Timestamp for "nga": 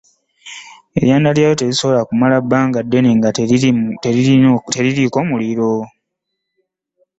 3.17-3.29